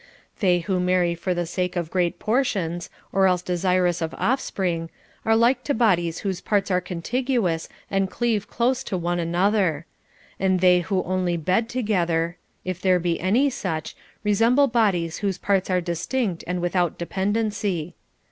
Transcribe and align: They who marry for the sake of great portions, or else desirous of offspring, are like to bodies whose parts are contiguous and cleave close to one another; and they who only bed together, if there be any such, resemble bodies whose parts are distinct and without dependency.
They 0.39 0.61
who 0.61 0.79
marry 0.79 1.13
for 1.13 1.35
the 1.35 1.45
sake 1.45 1.75
of 1.75 1.91
great 1.91 2.17
portions, 2.17 2.89
or 3.11 3.27
else 3.27 3.43
desirous 3.43 4.01
of 4.01 4.15
offspring, 4.17 4.89
are 5.25 5.35
like 5.35 5.63
to 5.65 5.75
bodies 5.75 6.21
whose 6.25 6.41
parts 6.41 6.71
are 6.71 6.81
contiguous 6.81 7.69
and 7.91 8.09
cleave 8.09 8.47
close 8.49 8.83
to 8.85 8.97
one 8.97 9.19
another; 9.19 9.85
and 10.39 10.59
they 10.59 10.79
who 10.79 11.03
only 11.03 11.37
bed 11.37 11.69
together, 11.69 12.37
if 12.65 12.81
there 12.81 12.97
be 12.97 13.19
any 13.19 13.51
such, 13.51 13.95
resemble 14.23 14.65
bodies 14.65 15.17
whose 15.19 15.37
parts 15.37 15.69
are 15.69 15.81
distinct 15.81 16.43
and 16.47 16.61
without 16.61 16.97
dependency. 16.97 17.93